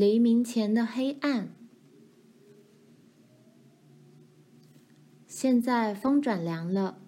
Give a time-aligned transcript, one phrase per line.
[0.00, 1.54] 黎明前的黑暗。
[5.26, 7.02] 现在风转凉了，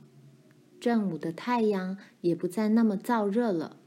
[0.79, 3.79] 正午的太阳也不再那么燥热了。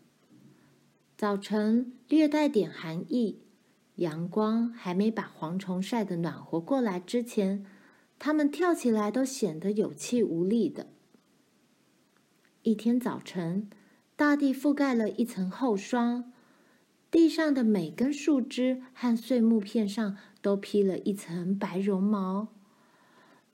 [1.15, 3.43] 早晨略带点寒意，
[3.97, 7.63] 阳光还没把蝗虫晒得暖和过来之前，
[8.17, 10.87] 它们跳起来都显得有气无力的。
[12.63, 13.69] 一天早晨，
[14.15, 16.31] 大地覆盖了一层厚霜。
[17.15, 22.49] 地上的每根树枝和碎木片上都披了一层白绒毛。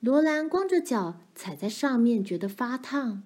[0.00, 3.22] 罗兰光着脚踩在上面，觉得发烫。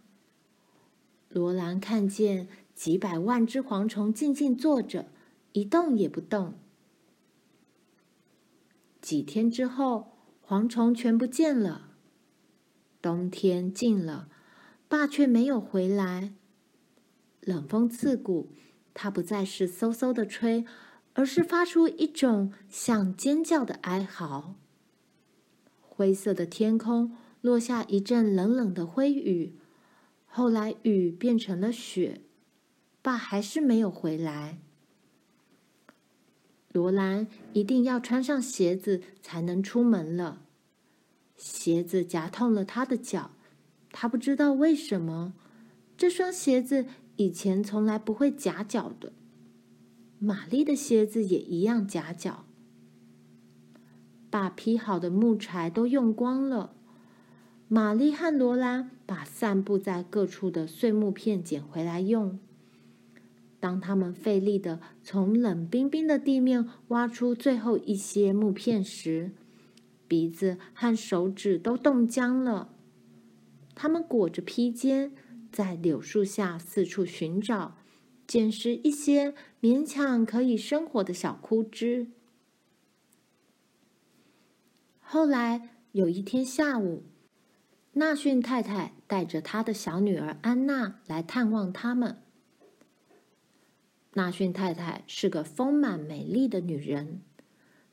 [1.31, 5.07] 罗兰看见几百万只蝗虫静静坐着，
[5.53, 6.53] 一动也不动。
[9.01, 11.93] 几天之后，蝗虫全不见了。
[13.01, 14.29] 冬天近了，
[14.87, 16.35] 爸却没有回来。
[17.41, 18.51] 冷风刺骨。
[18.99, 20.65] 它不再是嗖嗖的吹，
[21.13, 24.55] 而是发出一种像尖叫的哀嚎。
[25.83, 29.53] 灰色的天空落下一阵冷冷的灰雨，
[30.25, 32.23] 后来雨变成了雪。
[33.03, 34.59] 爸还是没有回来。
[36.73, 40.41] 罗兰一定要穿上鞋子才能出门了。
[41.37, 43.33] 鞋子夹痛了他的脚，
[43.93, 45.35] 他不知道为什么。
[45.99, 46.87] 这双鞋子。
[47.17, 49.13] 以前从来不会夹脚的，
[50.19, 52.45] 玛丽的鞋子也一样夹脚。
[54.29, 56.75] 把劈好的木柴都用光了，
[57.69, 62.39] 玛丽和罗拉把散布在各处的碎木片捡回来用。
[63.59, 69.33] 当他们费力的从冷冰冰的地面挖出最后一些木片时，
[70.07, 72.69] 鼻子和手指都冻僵了。
[73.75, 75.13] 他们裹着披肩。
[75.57, 77.79] 在柳树下四处寻找，
[78.27, 82.09] 捡拾一些勉强可以生活的小枯枝。
[85.01, 87.05] 后来有一天下午，
[87.93, 92.19] 纳逊太太带着她的小女儿安娜来探望他们。
[94.13, 97.23] 纳逊太太是个丰满美丽的女人，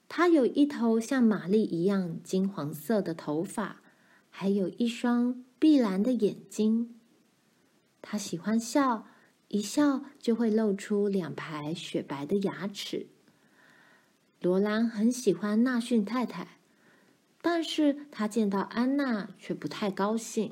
[0.09, 3.81] 她有一头像玛丽一样金黄色的头发，
[4.29, 6.99] 还有一双碧蓝的眼睛。
[8.05, 9.07] 他喜欢笑，
[9.47, 13.07] 一笑就会露出两排雪白的牙齿。
[14.41, 16.59] 罗兰很喜欢纳逊太太，
[17.41, 20.51] 但是他见到安娜却不太高兴。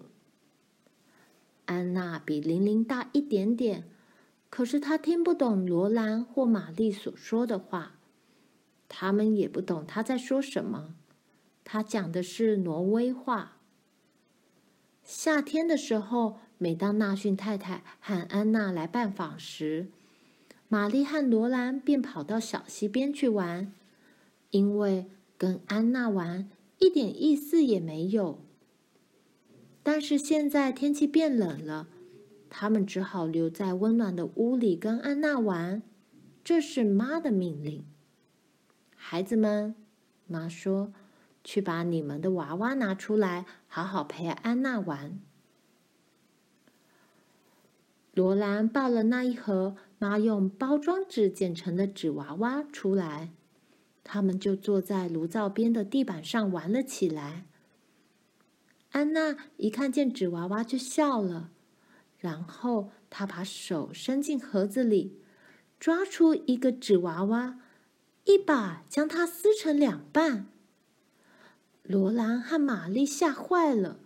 [1.66, 3.84] 安娜比玲玲大一点点，
[4.50, 7.98] 可是她听不懂罗兰或玛丽所说的话，
[8.88, 10.96] 他们也不懂她在说什么。
[11.64, 13.58] 她讲的是挪威话。
[15.14, 19.88] 夏天的时候，每当纳逊太太和安娜来拜访时，
[20.70, 23.74] 玛丽和罗兰便跑到小溪边去玩，
[24.52, 25.08] 因为
[25.38, 26.50] 跟安娜玩
[26.80, 28.40] 一点意思也没有。
[29.84, 31.90] 但是现在天气变冷了，
[32.50, 35.84] 他们只好留在温暖的屋里跟安娜玩，
[36.42, 37.84] 这是妈的命令。
[38.96, 39.76] 孩子们，
[40.26, 40.94] 妈说，
[41.44, 45.20] 去把你们的娃娃拿出来，好好陪安娜玩。
[48.14, 53.32] 罗兰抱了那一盒妈用包装纸剪成的纸娃娃出来，
[54.04, 57.46] 他们就坐在炉灶边的地板上玩了起来。
[58.92, 61.52] 安娜一看见纸娃娃就笑了，
[62.20, 65.18] 然后她把手伸进盒子里，
[65.80, 67.62] 抓出一个纸娃娃，
[68.26, 70.51] 一把将它撕成两半。
[71.92, 74.00] 罗兰和玛丽吓坏了，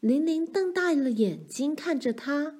[0.00, 2.56] 玲玲瞪大了眼睛看着她。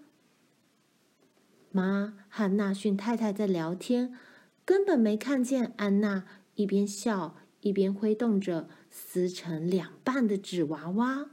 [1.71, 4.19] 妈和纳逊太太在聊天，
[4.65, 11.27] 根本没看见安娜一边笑一边挥动着撕成两半的纸娃娃。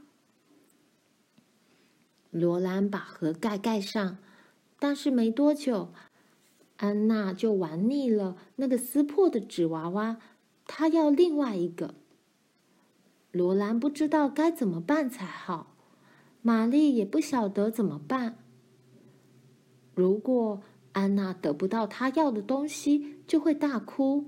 [2.30, 4.18] 罗兰把盒盖盖上，
[4.78, 5.94] 但是没多久，
[6.76, 10.18] 安娜就玩腻了那个撕破的纸娃娃，
[10.66, 11.94] 她要另外一个。
[13.32, 15.74] 罗兰不知道该怎么办才好，
[16.42, 18.38] 玛丽也不晓得怎么办。
[19.94, 20.62] 如果
[20.92, 24.26] 安娜得不到她要的东西，就会大哭。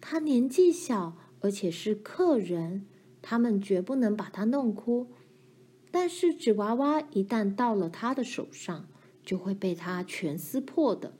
[0.00, 2.86] 她年纪小，而且是客人，
[3.22, 5.08] 他们绝不能把她弄哭。
[5.90, 8.86] 但是纸娃娃一旦到了她的手上，
[9.24, 11.14] 就会被她全撕破的。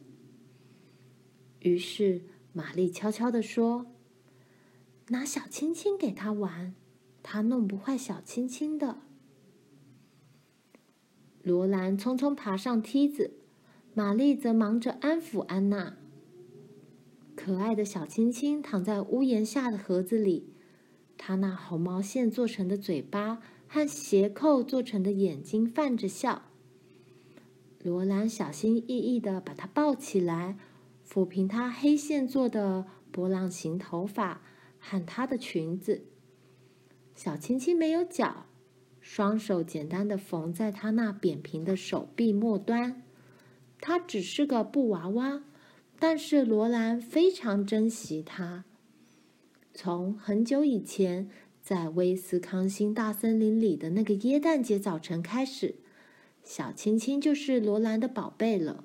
[1.61, 2.23] 于是
[2.53, 3.87] 玛丽悄悄地说
[5.09, 6.75] ：“拿小亲亲给她玩，
[7.23, 8.99] 他弄不坏小青青的。”
[11.43, 13.39] 罗兰匆匆爬上梯子。
[13.95, 15.99] 玛丽则忙着安抚安娜，
[17.37, 20.55] 可爱的小青青躺在屋檐下的盒子里，
[21.19, 26.45] 它那红毛线做成的嘴巴和斜扣做成的眼睛泛着笑。
[27.83, 30.57] 罗兰小心翼翼地把它抱起来，
[31.07, 34.41] 抚平它黑线做的波浪形头发
[34.79, 36.07] 和她的裙子。
[37.15, 38.47] 小青青没有脚，
[39.01, 43.03] 双手简单的缝在她那扁平的手臂末端。
[43.81, 45.45] 它只是个布娃娃。
[45.99, 48.65] 但是罗兰非常珍惜它。
[49.73, 51.31] 从很久以前，
[51.61, 55.77] 在威斯康星大森林里的那个耶诞节早晨开始，
[56.43, 58.83] 小青青就是罗兰的宝贝了。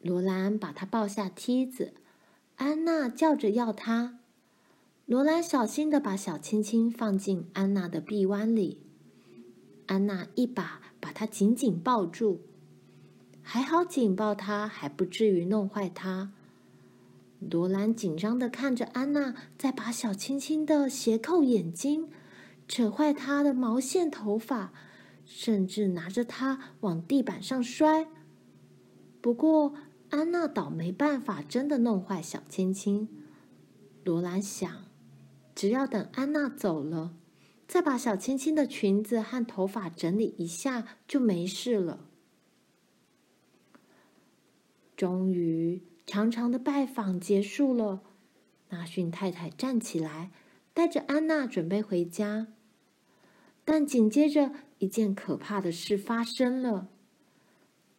[0.00, 1.92] 罗兰把它抱下梯子，
[2.56, 4.19] 安娜叫着要它。
[5.10, 8.78] 罗兰小心地把小青青放进安娜的臂弯里，
[9.86, 12.42] 安娜一把把她紧紧抱住。
[13.42, 16.30] 还好紧抱她还不至于弄坏她。
[17.40, 22.08] 罗兰紧张地看着安娜在把小青青的斜扣眼睛、
[22.68, 24.72] 扯坏她的毛线头发，
[25.24, 28.06] 甚至拿着它往地板上摔。
[29.20, 29.74] 不过
[30.10, 33.08] 安娜倒没办法真的弄坏小青青。
[34.04, 34.84] 罗兰想，
[35.60, 37.14] 只要等安娜走了，
[37.68, 42.08] 再把小青青的裙子和头发整理一下，就没事了。
[44.96, 48.00] 终于，长长的拜访结束了。
[48.70, 50.30] 纳逊太太站起来，
[50.72, 52.46] 带着安娜准备回家。
[53.66, 56.88] 但紧接着，一件可怕的事发生了。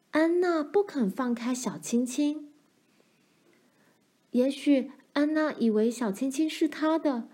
[0.10, 2.50] 安娜不肯放开小青青。
[4.31, 7.30] 也许安娜以为小青青是她的，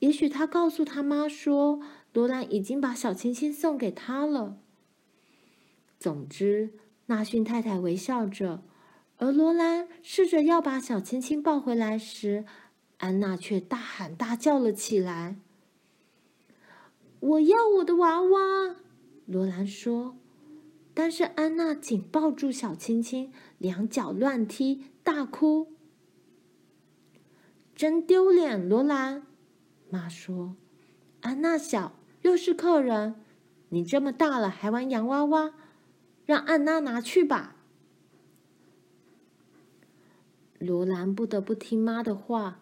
[0.00, 1.80] 也许她告诉她妈说，
[2.12, 4.58] 罗兰已经把小青青送给她了。
[5.98, 6.74] 总之，
[7.06, 8.62] 纳逊太太微笑着。
[9.16, 12.44] 而罗兰试着要把小青青抱回来时，
[12.98, 15.36] 安娜却大喊大叫了起来
[17.18, 18.76] ：“我要我的娃娃！”
[19.26, 20.16] 罗兰说。
[20.94, 25.72] 但是安娜紧抱住小青青，两脚乱踢，大哭
[27.74, 29.24] ：“真丢脸！”罗兰
[29.90, 30.56] 妈说
[31.22, 33.14] ：“安娜小，又是客人，
[33.70, 35.54] 你这么大了还玩洋娃娃，
[36.26, 37.56] 让安娜拿去吧。”
[40.58, 42.60] 罗兰不得不听妈的话。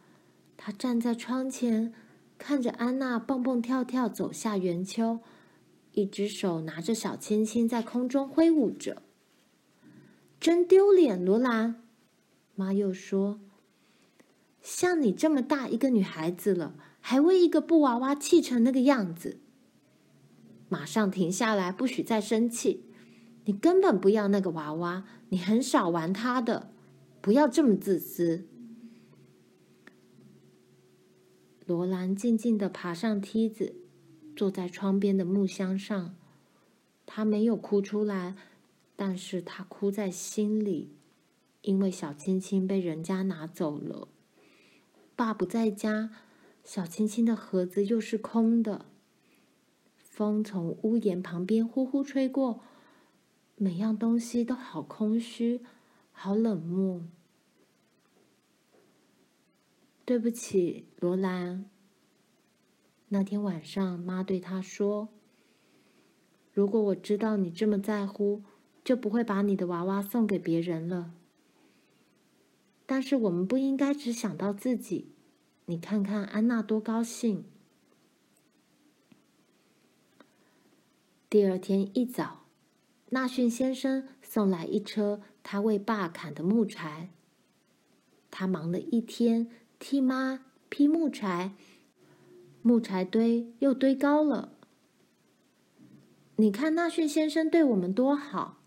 [0.58, 1.92] 她站在窗前，
[2.38, 5.20] 看着安娜蹦蹦跳跳走下圆丘，
[5.92, 9.02] 一只手拿着小青青在空中挥舞着。
[10.40, 11.82] 真丢脸，罗兰！
[12.54, 13.38] 妈又说
[14.62, 16.74] ：“像你这么大一个女孩子了，
[17.08, 19.38] 还为一个布娃娃气成那个样子。
[20.68, 22.82] 马上停下来，不许再生气。
[23.44, 26.72] 你根本不要那个娃娃，你很少玩它的。”
[27.22, 28.48] 不要这么自私。
[31.64, 33.76] 罗兰静静地爬上梯子，
[34.34, 36.16] 坐在窗边的木箱上。
[37.06, 38.34] 她没有哭出来，
[38.96, 40.90] 但是她哭在心里，
[41.62, 44.08] 因为小青青被人家拿走了。
[45.14, 46.10] 爸不在家，
[46.66, 48.86] 小青青的盒子又是空的。
[49.94, 52.60] 风从屋檐旁边呼呼吹过，
[53.54, 55.60] 每样东西都好空虚，
[56.10, 57.06] 好冷漠。
[60.04, 61.70] 对不起，罗兰。
[63.10, 65.08] 那天晚上，妈对他说
[66.52, 68.42] ：“如果我知道你这么在乎，
[68.82, 71.14] 就不会把你的娃娃送给别人了。
[72.84, 75.12] 但是我们不应该只想到自己。
[75.66, 77.44] 你看看安娜多高兴。”
[81.30, 82.46] 第二天一早，
[83.10, 87.10] 纳逊先生送来一车他为爸砍的木柴。
[88.30, 89.50] 他忙了一天。
[89.78, 91.52] 替妈劈木柴，
[92.62, 94.54] 木柴堆又堆高了。
[96.36, 98.62] 你看纳逊先生对我们多好，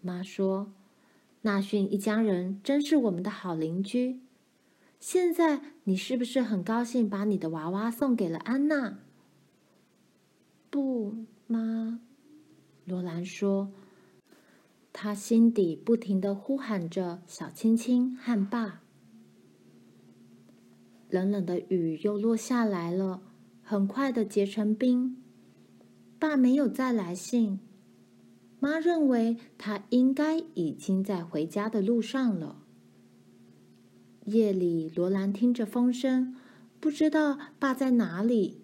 [0.00, 0.72] 妈说
[1.42, 4.18] ：“纳逊一家人真是我们的好邻居。”
[5.00, 8.98] 现在你是不是很高兴把你的娃娃送给了安娜？
[10.68, 11.14] 不，
[11.46, 12.00] 妈，
[12.84, 13.72] 罗兰说，
[14.92, 18.82] 她心底不停的呼喊着小青青和爸。
[21.08, 23.22] 冷冷的雨又落下来了，
[23.62, 25.16] 很快的结成冰。
[26.18, 27.58] 爸没有再来信，
[28.60, 32.62] 妈认为他应该已经在回家的路上了。
[34.30, 36.36] 夜里，罗兰听着风声，
[36.78, 38.60] 不知道爸在哪里。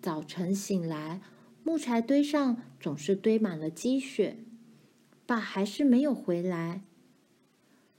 [0.00, 1.20] 早晨醒来，
[1.62, 4.38] 木柴堆上总是堆满了积雪，
[5.24, 6.82] 爸还是没有回来。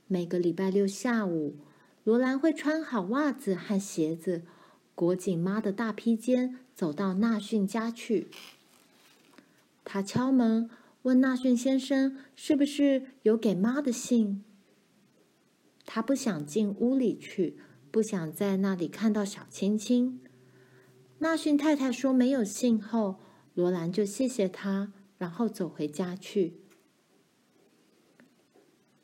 [0.07, 1.55] 每个礼拜六下午，
[2.03, 4.43] 罗兰会穿好袜子和鞋子，
[4.93, 8.27] 裹紧妈的大披肩，走到纳逊家去。
[9.85, 10.69] 他敲门，
[11.03, 14.43] 问纳逊先生是不是有给妈的信。
[15.85, 17.57] 他不想进屋里去，
[17.91, 20.21] 不想在那里看到小青青。
[21.19, 23.19] 纳逊太太说没有信后，
[23.53, 26.59] 罗兰就谢谢他，然后走回家去。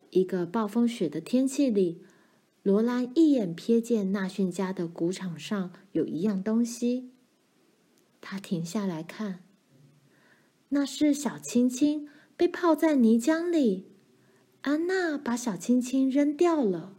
[0.09, 2.01] 一个暴风雪的天气里，
[2.63, 7.11] 罗兰一眼瞥见纳逊家的谷场上有一样东西，
[8.19, 9.43] 他停下来看，
[10.69, 13.85] 那是小青青被泡在泥浆里。
[14.61, 16.95] 安娜把小青青扔掉了。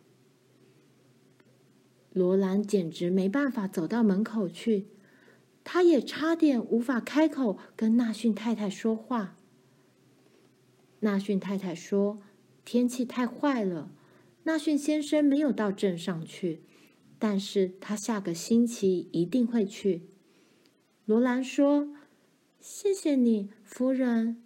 [2.13, 4.89] 罗兰简直没办法走到门口去，
[5.63, 9.37] 他也差点无法开口跟纳逊太太说话。
[11.01, 12.23] 纳逊太太说。
[12.63, 13.91] 天气太坏了，
[14.45, 16.63] 纳逊先生没有到镇上去，
[17.19, 20.03] 但是他下个星期一定会去。
[21.05, 21.89] 罗兰说
[22.61, 24.43] ：“谢谢你，夫人。”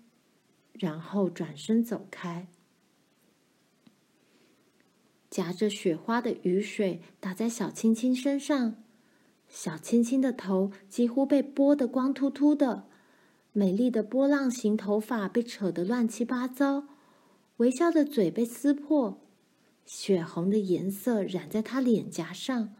[0.72, 2.48] 然后转身走开。
[5.34, 8.76] 夹着雪花的雨水打在小青青身上，
[9.48, 12.84] 小青青的头几乎被拨得光秃秃的，
[13.52, 16.86] 美丽的波浪形头发被扯得乱七八糟。
[17.56, 19.20] 微笑的嘴被撕破，
[19.84, 22.72] 血红的颜色染在她脸颊上，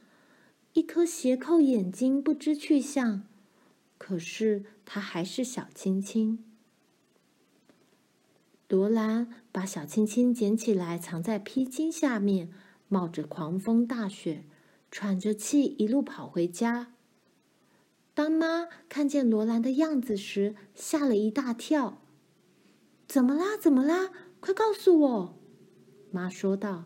[0.74, 3.24] 一颗斜扣眼睛不知去向。
[3.98, 6.53] 可是她还是小青青。
[8.68, 12.50] 罗兰把小青青捡起来，藏在披巾下面，
[12.88, 14.44] 冒着狂风大雪，
[14.90, 16.92] 喘着气一路跑回家。
[18.14, 21.98] 当妈看见罗兰的样子时，吓了一大跳
[23.06, 23.56] ：“怎么啦？
[23.56, 25.38] 怎么啦？”快告诉我，
[26.10, 26.84] 妈说道。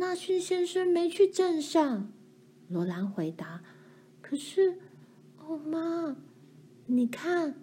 [0.00, 2.10] 纳逊先生没去镇上，
[2.68, 3.62] 罗兰回答。
[4.20, 4.78] 可是，
[5.38, 6.16] 哦，妈，
[6.86, 7.54] 你看，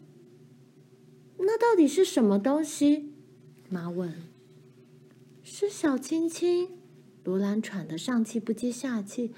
[1.38, 3.14] 那到底是什么东西？
[3.70, 4.14] 妈问。
[5.44, 6.70] 是小青青。
[7.24, 9.34] 罗兰喘得上气不接下气。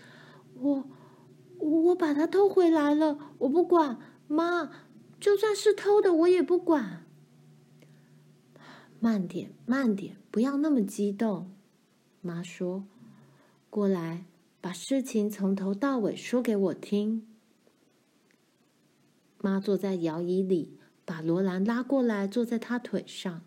[0.55, 0.83] 我，
[1.57, 3.97] 我把它偷回来了，我不管。
[4.27, 4.71] 妈，
[5.19, 7.05] 就算是偷的，我也不管。
[8.99, 11.51] 慢点，慢点，不要那么激动。
[12.21, 12.83] 妈说
[13.69, 14.25] ：“过来，
[14.59, 17.25] 把事情从头到尾说给我听。”
[19.39, 20.76] 妈坐在摇椅里，
[21.07, 23.41] 把罗兰拉过来，坐在他腿上。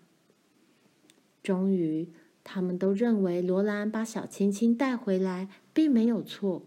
[1.43, 2.11] 终于，
[2.43, 6.65] 他们都认为罗兰把小青青带回来并没有错。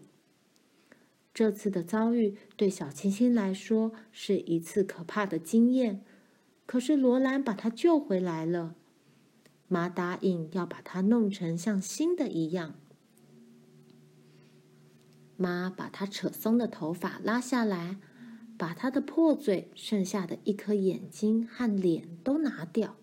[1.34, 6.04] 这次的遭遇对小青青来说是一次可怕的经验。
[6.64, 8.76] 可是罗兰把他救回来了，
[9.66, 12.76] 妈答应要把他弄成像新的一样。
[15.36, 17.98] 妈把他扯松的头发拉下来，
[18.56, 22.96] 把他的破嘴、剩下的一颗眼睛和脸都拿掉。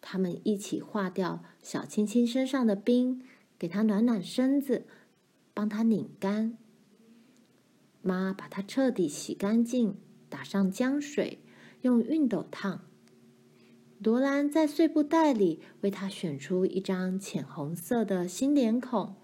[0.00, 3.22] 他们一起化掉小青青身上的冰，
[3.58, 4.86] 给他暖暖身子，
[5.52, 6.56] 帮他拧干。
[8.02, 9.96] 妈把他彻底洗干净，
[10.28, 11.38] 打上浆水。
[11.82, 12.80] 用熨斗烫。
[14.00, 19.14] 罗兰在碎布袋里为他选出一张浅红色的新脸孔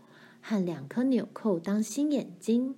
[0.40, 2.76] 和两颗纽扣当新眼睛。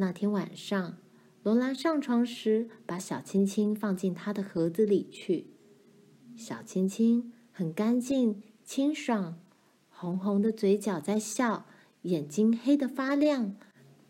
[0.00, 0.96] 那天晚上，
[1.42, 5.46] 罗兰上床时把小青青放进他的盒子里去。
[6.36, 9.40] 小青青很干净、清爽，
[9.90, 11.66] 红红的嘴角在笑，
[12.02, 13.56] 眼睛黑得发亮。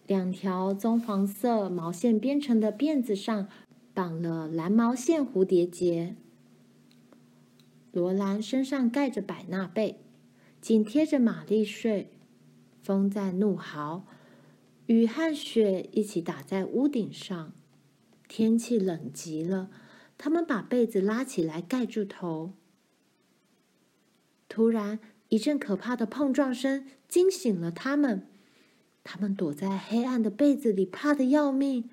[0.06, 3.48] 两条棕黄色毛线编成的辫子上
[3.94, 6.16] 绑了蓝毛线蝴蝶结。
[7.92, 9.98] 罗兰身上盖着百纳被，
[10.60, 12.10] 紧贴着玛丽睡。
[12.82, 14.06] 风在怒号，
[14.88, 17.52] 雨和雪一起打在屋顶上，
[18.26, 19.68] 天气冷极了。
[20.16, 22.54] 他们把被子拉起来盖住头。
[24.48, 28.26] 突然，一阵可怕的碰撞声惊醒了他们。
[29.04, 31.90] 他们躲在黑暗的被子里，怕得要命。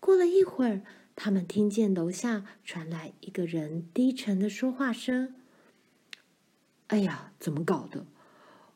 [0.00, 0.82] 过了一会儿，
[1.14, 5.36] 他们听见楼下传来一个人低沉的说话声
[6.88, 8.04] ：“哎呀，怎么搞的？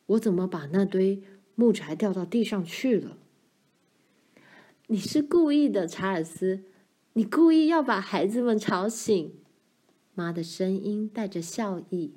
[0.05, 1.21] 我怎么把那堆
[1.55, 3.17] 木柴掉到地上去了
[4.91, 6.63] ？”“你是故意的，查尔斯，
[7.13, 9.35] 你故意要把孩子们吵醒。”
[10.15, 12.15] 妈的声音带着笑意。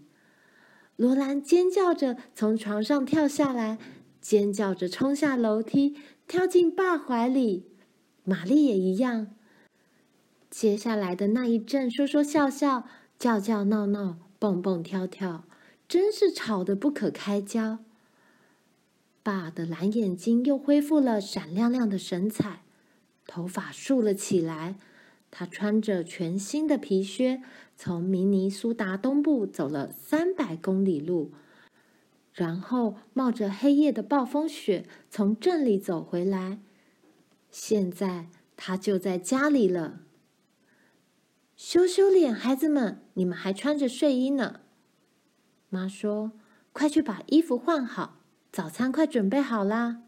[0.96, 3.78] 罗兰尖叫着从床上跳下来。
[4.22, 7.66] 尖叫着冲下楼梯，跳进爸怀里。
[8.24, 9.34] 玛丽也一样。
[10.48, 12.86] 接下来的那一阵说说笑笑、
[13.18, 15.44] 叫叫闹闹，蹦蹦跳跳，
[15.88, 17.80] 真是吵得不可开交。
[19.24, 22.61] 爸的蓝眼睛又恢复了闪亮亮的神采，
[23.32, 24.76] 头发竖了起来。
[25.30, 27.40] 他穿着全新的皮靴，
[27.74, 31.32] 从明尼苏达东部走了三百公里路，
[32.34, 36.58] 然后冒着黑夜的暴风雪从镇里走回来。
[37.50, 38.26] 现在
[38.58, 40.00] 他就在家里了。
[41.56, 44.60] 羞羞脸，孩子们，你们还穿着睡衣呢。
[45.70, 46.32] 妈说
[46.74, 48.18] ：“快去把衣服换好，
[48.52, 50.02] 早餐快准备好啦。”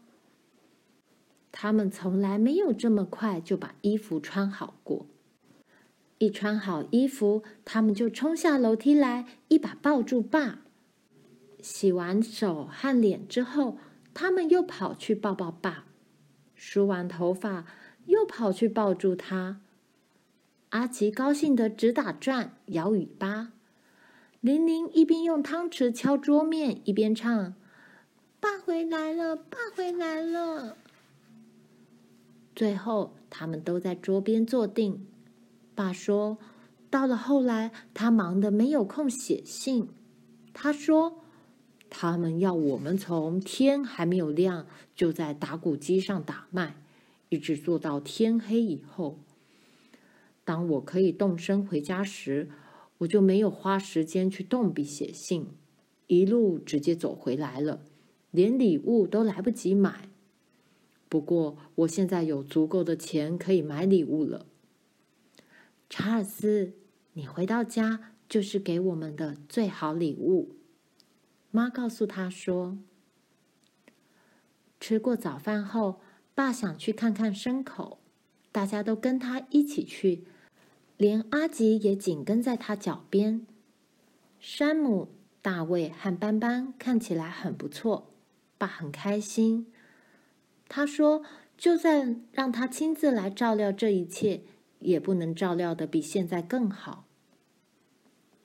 [1.57, 5.05] 他们从来没有这么快就把衣服穿好过。
[6.17, 10.59] 一穿好衣服，他们就冲下楼梯来，一把抱住爸。
[11.61, 13.77] 洗完手和脸之后，
[14.13, 15.85] 他们又跑去抱抱爸。
[16.55, 17.65] 梳完头发，
[18.07, 19.61] 又跑去抱住他。
[20.71, 23.53] 阿奇高兴得直打转，摇尾巴。
[24.41, 27.55] 玲玲一边用汤匙敲桌面，一边唱
[28.41, 30.75] ：“爸回来了，爸回来了。”
[32.55, 35.05] 最后，他们都在桌边坐定。
[35.75, 36.37] 爸说
[36.89, 39.89] ：“到了后来，他忙得没有空写信。
[40.53, 41.19] 他说，
[41.89, 46.77] 他们要我们从天还没有亮就在打谷机上打麦，
[47.27, 49.19] 一直做到天黑以后。
[50.45, 52.49] 当我可以动身回家时，
[52.99, 55.47] 我就没有花时间去动笔写信，
[56.07, 57.81] 一路直接走回来了，
[58.31, 60.07] 连礼物都来不及买。
[61.15, 64.47] 不过，我现在有足够的钱可以买礼物了。”
[65.89, 66.73] 查尔斯，
[67.13, 70.57] 你回到家就是给我们的最好礼物。
[71.51, 72.77] 妈告诉他说
[74.81, 76.01] ：“吃过早饭后，
[76.33, 77.99] 爸想去看看牲口，
[78.51, 80.25] 大家都跟他一起去，
[80.97, 83.47] 连阿吉也紧跟在他脚边。
[84.37, 85.07] 山姆、
[85.41, 88.11] 大卫和斑斑看起来很不错，
[88.57, 89.67] 爸很开心。
[90.67, 91.23] 他说，
[91.57, 94.41] 就算让他亲自来照料这一切。”
[94.79, 97.05] 也不能照料得比现在更好。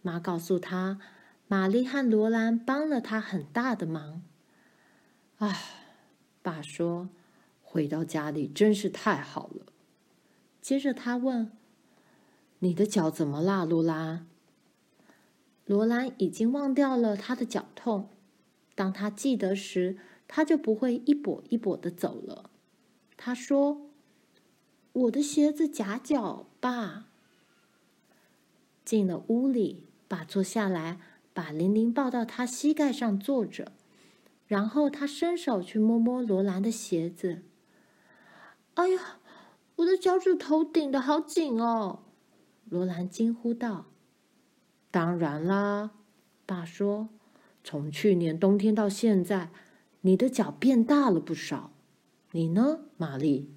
[0.01, 0.99] 妈告诉他，
[1.49, 4.23] 玛丽和罗兰帮了他很大的忙。
[5.37, 5.55] 啊，
[6.41, 7.11] 爸说，
[7.63, 9.67] 回到家里真是太好了。
[10.63, 11.53] 接着他问
[12.61, 14.25] ：“你的脚怎么啦，罗拉？”
[15.67, 18.09] 罗兰已经忘掉了他的脚痛，
[18.75, 19.99] 当他记得时，
[20.33, 22.51] 他就不会一跛一跛的走了。
[23.17, 23.91] 他说。
[24.93, 27.07] 我的鞋子夹脚，爸。
[28.85, 30.99] 进了屋里，爸坐下来，
[31.33, 33.71] 把玲玲抱到他膝盖上坐着，
[34.49, 37.43] 然后他伸手去摸摸罗兰的鞋子。
[38.75, 39.21] 哎呀，
[39.77, 42.01] 我的脚趾头顶的好紧哦！
[42.65, 43.87] 罗兰惊呼道。
[44.91, 45.93] 当然啦，
[46.47, 47.11] 爸说，
[47.63, 49.51] 从去年冬天到现在，
[50.03, 51.73] 你的脚变大了不少。
[52.33, 53.51] 你呢，玛丽？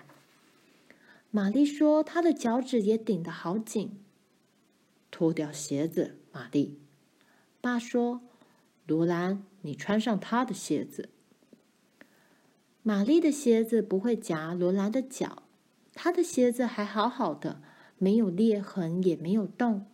[1.29, 3.99] 玛丽说：“她的脚趾也顶得好紧。”
[5.11, 6.79] 脱掉鞋子，玛丽。
[7.61, 8.21] 爸说
[8.85, 11.09] ：“罗兰，你穿上她的鞋子。”
[12.83, 15.43] 玛丽的鞋子不会夹罗兰的脚，
[15.93, 17.61] 她的鞋子还好好的，
[17.97, 19.85] 没有裂痕，也没有洞。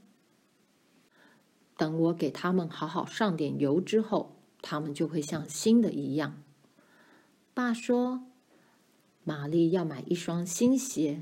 [1.78, 6.42] 等我给他们好好上点油之后，他们就会像新的一样。
[7.54, 8.24] 爸说。
[9.26, 11.22] 玛丽要买一双新鞋，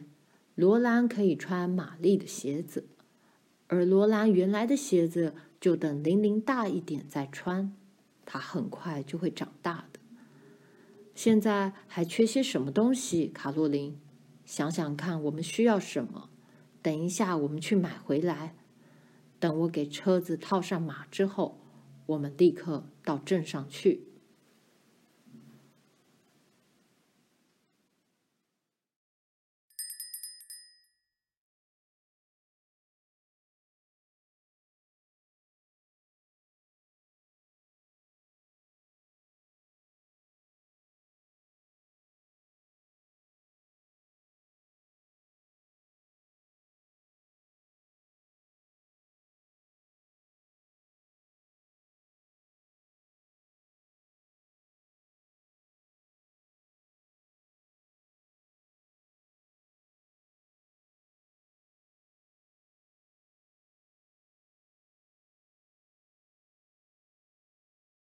[0.56, 2.88] 罗兰可以穿玛丽的鞋子，
[3.67, 7.76] 而罗兰原来的鞋子就等玲玲大一点再穿，
[8.26, 10.00] 她很快就会长大的。
[11.15, 13.28] 现在还缺些什么东西？
[13.28, 14.00] 卡洛琳，
[14.45, 16.30] 想想看，我们需要什么？
[16.82, 18.56] 等一下，我们去买回来。
[19.38, 21.60] 等我给车子套上马之后，
[22.08, 24.07] 我们立刻到镇上去。